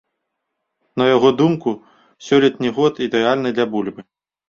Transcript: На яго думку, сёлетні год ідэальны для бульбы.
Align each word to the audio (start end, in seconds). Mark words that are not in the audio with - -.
На 1.01 1.07
яго 1.15 1.29
думку, 1.43 1.69
сёлетні 2.31 2.69
год 2.81 2.93
ідэальны 3.11 3.49
для 3.57 3.73
бульбы. 3.75 4.01